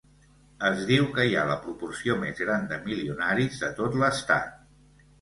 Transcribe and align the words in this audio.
Es 0.69 0.79
diu 0.91 1.05
que 1.17 1.25
hi 1.27 1.35
ha 1.37 1.43
la 1.51 1.59
proporció 1.67 2.17
més 2.25 2.43
gran 2.47 2.67
de 2.75 2.83
milionaris 2.91 3.65
de 3.67 3.73
tot 3.83 4.03
l'estat. 4.05 4.61